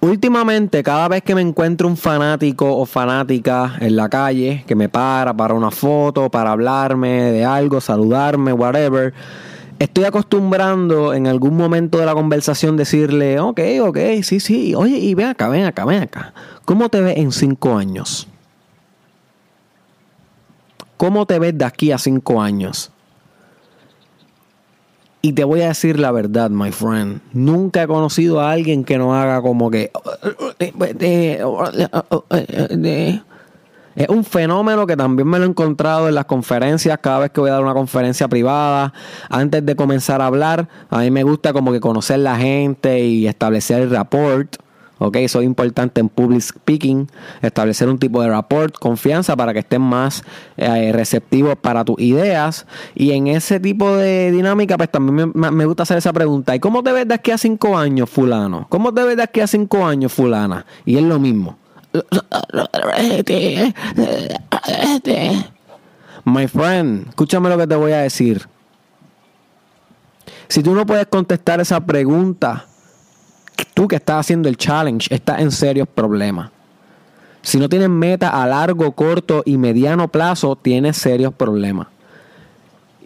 [0.00, 4.88] Últimamente, cada vez que me encuentro un fanático o fanática en la calle, que me
[4.88, 9.12] para para una foto, para hablarme de algo, saludarme, whatever,
[9.80, 15.14] estoy acostumbrando en algún momento de la conversación decirle, ok, ok, sí, sí, oye, y
[15.14, 16.32] ven acá, ven acá, ven acá.
[16.64, 18.28] ¿Cómo te ves en cinco años?
[20.96, 22.92] ¿Cómo te ves de aquí a cinco años?
[25.20, 27.20] Y te voy a decir la verdad, my friend.
[27.32, 29.90] Nunca he conocido a alguien que no haga como que...
[33.96, 37.40] Es un fenómeno que también me lo he encontrado en las conferencias, cada vez que
[37.40, 38.92] voy a dar una conferencia privada,
[39.28, 43.26] antes de comenzar a hablar, a mí me gusta como que conocer la gente y
[43.26, 44.56] establecer el rapport.
[44.98, 45.16] ¿Ok?
[45.16, 47.08] Eso es importante en public speaking,
[47.42, 50.22] establecer un tipo de rapport, confianza para que estén más
[50.56, 52.66] eh, receptivos para tus ideas.
[52.94, 56.54] Y en ese tipo de dinámica, pues también me, me, gusta hacer esa pregunta.
[56.54, 58.66] ¿Y cómo te ves de aquí a cinco años, fulano?
[58.68, 60.66] ¿Cómo te ves de aquí a cinco años, fulana?
[60.84, 61.56] Y es lo mismo.
[66.24, 68.46] My friend, escúchame lo que te voy a decir.
[70.48, 72.66] Si tú no puedes contestar esa pregunta,
[73.64, 76.50] tú que estás haciendo el challenge, estás en serios problemas.
[77.42, 81.86] Si no tienes meta a largo, corto y mediano plazo, tienes serios problemas.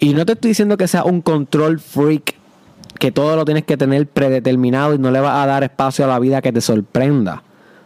[0.00, 2.34] Y no te estoy diciendo que sea un control freak,
[2.98, 6.08] que todo lo tienes que tener predeterminado y no le vas a dar espacio a
[6.08, 7.42] la vida que te sorprenda.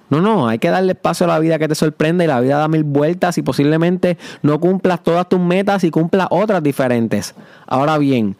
[0.09, 2.59] No, no, hay que darle espacio a la vida que te sorprenda y la vida
[2.59, 7.35] da mil vueltas y posiblemente no cumplas todas tus metas y cumplas otras diferentes.
[7.67, 8.37] Ahora bien,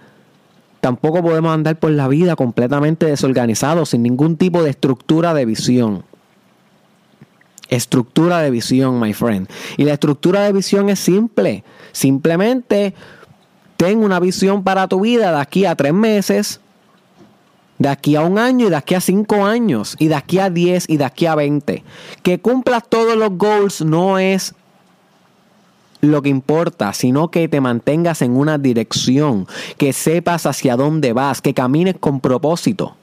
[0.81, 6.05] tampoco podemos andar por la vida completamente desorganizados, sin ningún tipo de estructura de visión.
[7.69, 9.49] Estructura de visión, my friend.
[9.77, 11.65] Y la estructura de visión es simple.
[11.93, 12.95] Simplemente
[13.77, 16.61] ten una visión para tu vida de aquí a tres meses,
[17.79, 20.49] de aquí a un año y de aquí a cinco años, y de aquí a
[20.49, 21.83] diez y de aquí a veinte.
[22.23, 24.55] Que cumplas todos los goals no es
[26.07, 29.47] lo que importa, sino que te mantengas en una dirección,
[29.79, 32.97] que sepas hacia dónde vas, que camines con propósito.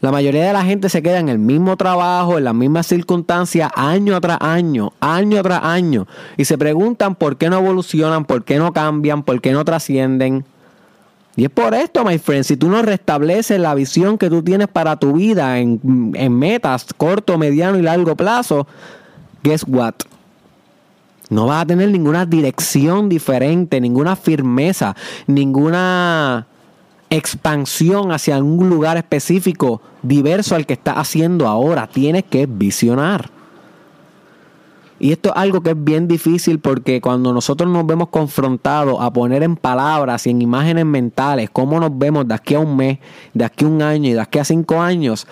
[0.00, 3.70] La mayoría de la gente se queda en el mismo trabajo, en las mismas circunstancias,
[3.74, 8.58] año tras año, año tras año, y se preguntan por qué no evolucionan, por qué
[8.58, 10.44] no cambian, por qué no trascienden.
[11.34, 14.68] Y es por esto, my friend, si tú no restableces la visión que tú tienes
[14.68, 18.68] para tu vida en, en metas corto, mediano y largo plazo,
[19.42, 19.94] guess what?
[21.30, 24.96] No vas a tener ninguna dirección diferente, ninguna firmeza,
[25.26, 26.46] ninguna
[27.10, 31.86] expansión hacia algún lugar específico diverso al que estás haciendo ahora.
[31.86, 33.30] Tienes que visionar.
[35.00, 39.12] Y esto es algo que es bien difícil porque cuando nosotros nos vemos confrontados a
[39.12, 42.98] poner en palabras y en imágenes mentales cómo nos vemos de aquí a un mes,
[43.32, 45.26] de aquí a un año y de aquí a cinco años,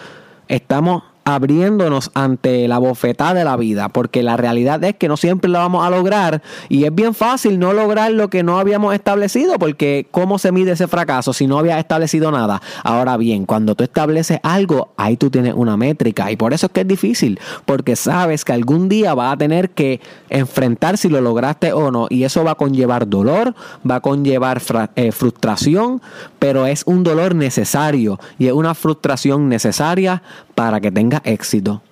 [0.46, 5.50] estamos abriéndonos ante la bofetada de la vida, porque la realidad es que no siempre
[5.50, 9.58] lo vamos a lograr y es bien fácil no lograr lo que no habíamos establecido,
[9.58, 12.62] porque ¿cómo se mide ese fracaso si no había establecido nada?
[12.84, 16.72] Ahora bien, cuando tú estableces algo, ahí tú tienes una métrica y por eso es
[16.72, 20.00] que es difícil, porque sabes que algún día vas a tener que
[20.30, 23.52] enfrentar si lo lograste o no y eso va a conllevar dolor,
[23.88, 24.62] va a conllevar
[24.94, 26.00] eh, frustración,
[26.38, 30.22] pero es un dolor necesario y es una frustración necesaria
[30.54, 31.82] para que tengas éxito.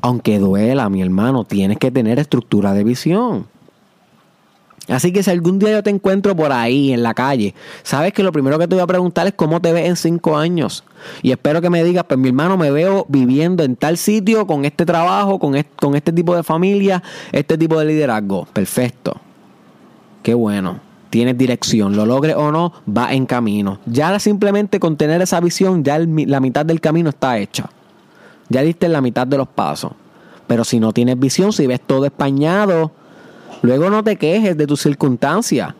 [0.00, 3.46] Aunque duela, mi hermano, tienes que tener estructura de visión.
[4.88, 8.22] Así que si algún día yo te encuentro por ahí en la calle, sabes que
[8.22, 10.84] lo primero que te voy a preguntar es cómo te ves en cinco años.
[11.22, 14.64] Y espero que me digas, pues mi hermano, me veo viviendo en tal sitio, con
[14.64, 17.02] este trabajo, con este, con este tipo de familia,
[17.32, 18.46] este tipo de liderazgo.
[18.52, 19.20] Perfecto.
[20.22, 20.80] Qué bueno.
[21.10, 23.78] Tienes dirección, lo logres o no, va en camino.
[23.86, 27.70] Ya simplemente con tener esa visión, ya la mitad del camino está hecha.
[28.48, 29.92] Ya diste la mitad de los pasos.
[30.46, 32.92] Pero si no tienes visión, si ves todo españado,
[33.62, 35.74] luego no te quejes de tus circunstancias.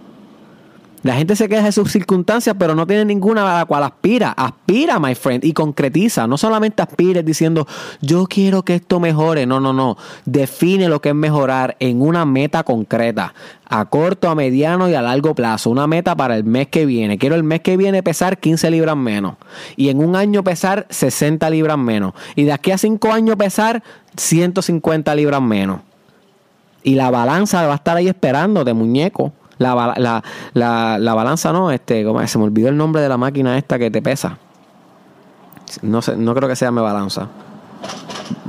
[1.07, 4.33] La gente se queja de sus circunstancias, pero no tiene ninguna a la cual aspira.
[4.33, 6.27] Aspira, my friend, y concretiza.
[6.27, 7.65] No solamente aspires diciendo,
[8.01, 9.47] yo quiero que esto mejore.
[9.47, 9.97] No, no, no.
[10.25, 13.35] Define lo que es mejorar en una meta concreta.
[13.69, 15.71] A corto, a mediano y a largo plazo.
[15.71, 17.19] Una meta para el mes que viene.
[17.19, 19.37] Quiero el mes que viene pesar 15 libras menos.
[19.77, 22.15] Y en un año pesar 60 libras menos.
[22.35, 23.85] Y de aquí a 5 años pesar
[24.17, 25.83] 150 libras menos.
[26.83, 29.33] Y la balanza va a estar ahí esperando de muñeco.
[29.59, 30.23] La, la,
[30.53, 33.79] la, la balanza no, este, como se me olvidó el nombre de la máquina esta
[33.79, 34.39] que te pesa.
[35.83, 37.29] No sé, no creo que se llame balanza.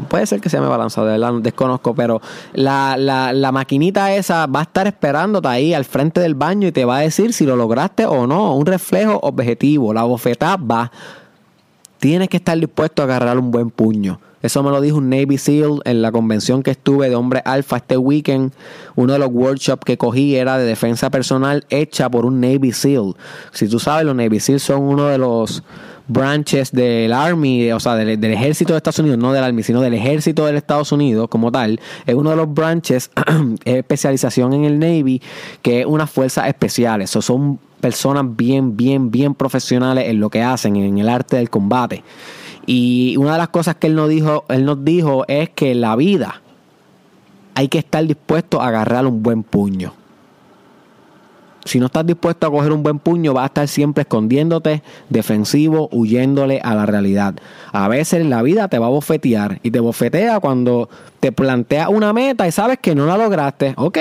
[0.10, 2.22] Puede ser que se llame balanza, de verdad desconozco, pero
[2.54, 6.72] la, la, la maquinita esa va a estar esperándote ahí al frente del baño y
[6.72, 8.56] te va a decir si lo lograste o no.
[8.56, 9.94] Un reflejo objetivo.
[9.94, 10.92] La bofetada va.
[12.00, 14.20] tienes que estar dispuesto a agarrar un buen puño.
[14.42, 17.78] Eso me lo dijo un Navy SEAL en la convención que estuve de hombre alfa
[17.78, 18.54] este weekend.
[18.96, 23.16] Uno de los workshops que cogí era de defensa personal hecha por un Navy SEAL.
[23.52, 25.64] Si tú sabes, los Navy SEAL son uno de los
[26.08, 29.94] branches del Army, o sea, del, ejército de Estados Unidos, no del Army, sino del
[29.94, 33.12] ejército de Estados Unidos como tal, es uno de los branches,
[33.66, 35.22] es especialización en el Navy,
[35.62, 40.42] que es unas fuerzas especiales, o son personas bien, bien, bien profesionales en lo que
[40.42, 42.04] hacen, en el arte del combate.
[42.68, 45.96] Y una de las cosas que él nos dijo, él nos dijo es que la
[45.96, 46.42] vida
[47.56, 49.94] hay que estar dispuesto a agarrar un buen puño.
[51.66, 55.90] Si no estás dispuesto a coger un buen puño, vas a estar siempre escondiéndote, defensivo,
[55.92, 57.36] huyéndole a la realidad.
[57.72, 62.14] A veces la vida te va a bofetear y te bofetea cuando te planteas una
[62.14, 63.74] meta y sabes que no la lograste.
[63.78, 63.98] Ok.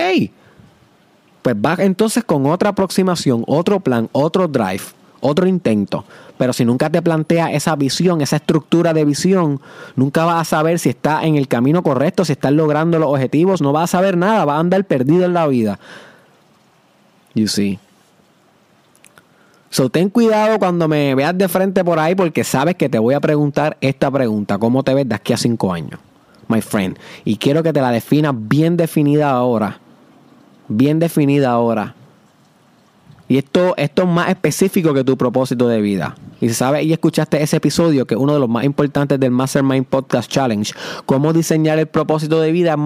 [1.42, 4.82] Pues vas entonces con otra aproximación, otro plan, otro drive,
[5.26, 6.04] otro intento.
[6.38, 9.60] Pero si nunca te planteas esa visión, esa estructura de visión,
[9.94, 13.62] nunca vas a saber si estás en el camino correcto, si estás logrando los objetivos,
[13.62, 15.78] no vas a saber nada, vas a andar perdido en la vida.
[17.34, 17.78] You see.
[19.70, 23.14] So, ten cuidado cuando me veas de frente por ahí porque sabes que te voy
[23.14, 24.58] a preguntar esta pregunta.
[24.58, 26.00] ¿Cómo te ves de aquí a cinco años?
[26.48, 26.96] My friend.
[27.24, 29.80] Y quiero que te la definas bien definida ahora.
[30.68, 31.95] Bien definida ahora.
[33.28, 36.14] Y esto, esto es más específico que tu propósito de vida.
[36.40, 39.30] Y si sabes y escuchaste ese episodio, que es uno de los más importantes del
[39.30, 40.72] Mastermind Podcast Challenge,
[41.06, 42.76] cómo diseñar el propósito de vida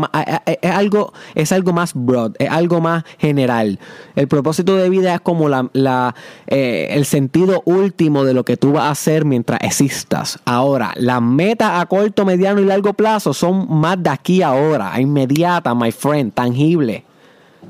[0.47, 3.79] es algo, es algo más broad, es algo más general.
[4.15, 6.15] El propósito de vida es como la,
[6.47, 10.39] eh, el sentido último de lo que tú vas a hacer mientras existas.
[10.45, 15.75] Ahora, las metas a corto, mediano y largo plazo son más de aquí ahora, inmediata,
[15.75, 17.05] my friend, tangible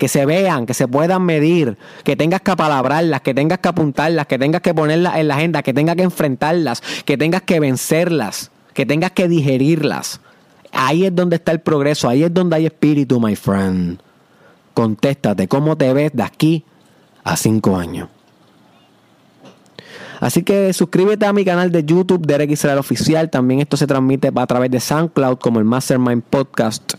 [0.00, 4.26] que se vean, que se puedan medir, que tengas que apalabrarlas, que tengas que apuntarlas,
[4.26, 8.50] que tengas que ponerlas en la agenda, que tengas que enfrentarlas, que tengas que vencerlas,
[8.72, 10.22] que tengas que digerirlas.
[10.72, 14.00] Ahí es donde está el progreso, ahí es donde hay espíritu, my friend.
[14.72, 16.64] Contéstate, ¿cómo te ves de aquí
[17.22, 18.08] a cinco años?
[20.18, 23.28] Así que suscríbete a mi canal de YouTube, Derek Israel Oficial.
[23.28, 26.94] También esto se transmite a través de SoundCloud como el Mastermind Podcast.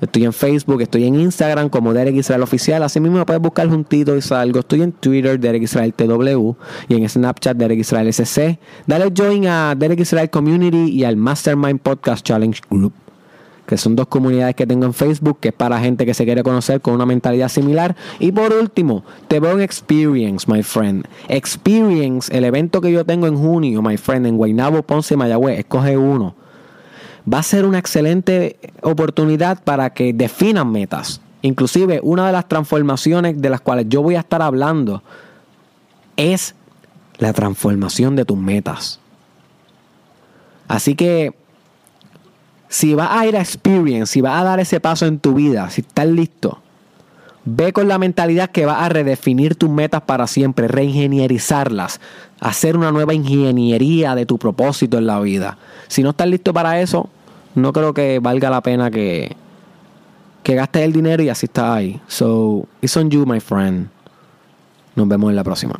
[0.00, 2.82] Estoy en Facebook, estoy en Instagram como Derek Israel Oficial.
[2.84, 4.60] Así mismo me puedes buscar juntito y salgo.
[4.60, 6.54] Estoy en Twitter, Derek Israel TW.
[6.88, 8.58] Y en Snapchat, Derek Israel SC.
[8.86, 12.92] Dale join a Derek Israel Community y al Mastermind Podcast Challenge Group.
[13.66, 16.42] Que son dos comunidades que tengo en Facebook, que es para gente que se quiere
[16.42, 17.96] conocer con una mentalidad similar.
[18.18, 21.06] Y por último, te veo en Experience, my friend.
[21.28, 25.58] Experience, el evento que yo tengo en junio, my friend, en Guaynabo, Ponce, Mayagüez.
[25.58, 26.34] Escoge uno
[27.32, 31.20] va a ser una excelente oportunidad para que definan metas.
[31.42, 35.02] Inclusive una de las transformaciones de las cuales yo voy a estar hablando
[36.16, 36.54] es
[37.18, 39.00] la transformación de tus metas.
[40.66, 41.34] Así que
[42.68, 45.70] si vas a ir a experience, si vas a dar ese paso en tu vida,
[45.70, 46.60] si estás listo,
[47.44, 52.00] ve con la mentalidad que vas a redefinir tus metas para siempre, reingenierizarlas,
[52.40, 55.56] hacer una nueva ingeniería de tu propósito en la vida.
[55.88, 57.08] Si no estás listo para eso,
[57.58, 59.36] no creo que valga la pena que,
[60.42, 62.00] que gastes el dinero y así estás ahí.
[62.06, 63.88] So, it's on you, my friend.
[64.94, 65.78] Nos vemos en la próxima.